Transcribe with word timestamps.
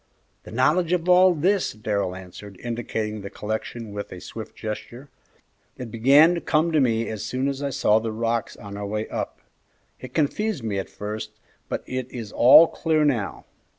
"The 0.45 0.51
knowledge 0.51 0.93
of 0.93 1.07
all 1.07 1.35
this," 1.35 1.73
Darrell 1.73 2.15
answered, 2.15 2.59
indicating 2.59 3.21
the 3.21 3.29
collection 3.29 3.93
with 3.93 4.11
a 4.11 4.19
swift 4.19 4.55
gesture; 4.55 5.09
"it 5.77 5.91
began 5.91 6.33
to 6.33 6.41
come 6.41 6.71
to 6.71 6.79
me 6.81 7.07
as 7.07 7.23
soon 7.23 7.47
as 7.47 7.61
I 7.61 7.69
saw 7.69 7.99
the 7.99 8.11
rocks 8.11 8.57
on 8.57 8.77
our 8.77 8.87
way 8.87 9.07
up; 9.09 9.41
it 9.99 10.15
confused 10.15 10.63
me 10.63 10.79
at 10.79 10.89
first, 10.89 11.33
but 11.69 11.83
it 11.85 12.09
is 12.11 12.31
all 12.31 12.65
clear 12.67 13.05
now. 13.05 13.45